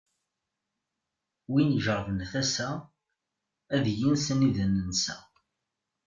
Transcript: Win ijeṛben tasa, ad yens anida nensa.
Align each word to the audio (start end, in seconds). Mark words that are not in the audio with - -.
Win 1.51 1.75
ijeṛben 1.77 2.19
tasa, 2.31 2.69
ad 3.75 3.85
yens 3.99 4.25
anida 4.33 4.65
nensa. 4.67 5.17